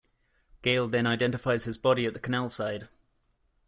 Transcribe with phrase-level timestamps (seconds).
[0.63, 2.89] Gail then identifies his body at the canal side.